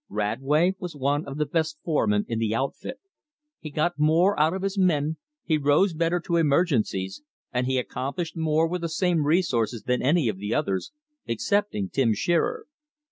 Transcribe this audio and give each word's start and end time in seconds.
Radway 0.09 0.73
was 0.79 0.95
one 0.95 1.27
of 1.27 1.37
the 1.37 1.45
best 1.45 1.77
foremen 1.83 2.25
in 2.27 2.39
the 2.39 2.55
outfit. 2.55 2.99
He 3.59 3.69
got 3.69 3.99
more 3.99 4.35
out 4.39 4.51
of 4.55 4.63
his 4.63 4.75
men, 4.75 5.17
he 5.43 5.59
rose 5.59 5.93
better 5.93 6.19
to 6.21 6.37
emergencies, 6.37 7.21
and 7.53 7.67
he 7.67 7.77
accomplished 7.77 8.35
more 8.35 8.67
with 8.67 8.81
the 8.81 8.89
same 8.89 9.27
resources 9.27 9.83
than 9.83 10.01
any 10.01 10.27
of 10.27 10.37
the 10.39 10.55
others, 10.55 10.91
excepting 11.27 11.87
Tim 11.91 12.15
Shearer. 12.15 12.65